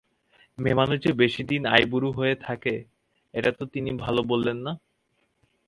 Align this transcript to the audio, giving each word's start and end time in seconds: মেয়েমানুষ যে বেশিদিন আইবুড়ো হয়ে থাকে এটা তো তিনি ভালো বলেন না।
মেয়েমানুষ 0.57 0.97
যে 0.99 1.11
বেশিদিন 1.13 1.61
আইবুড়ো 1.65 2.09
হয়ে 2.11 2.35
থাকে 2.41 2.73
এটা 3.33 3.51
তো 3.51 3.63
তিনি 3.65 3.89
ভালো 3.95 4.21
বলেন 4.23 4.57
না। 4.57 4.73